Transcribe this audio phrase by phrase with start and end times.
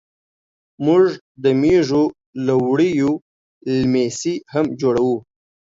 [0.85, 1.03] موږ
[1.43, 2.03] د مېږو
[2.45, 3.11] له وړیو
[3.73, 5.15] لیمڅي هم جوړوو.